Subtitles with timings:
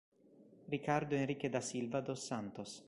[0.65, 2.79] Ricardo Henrique da Silva dos Santos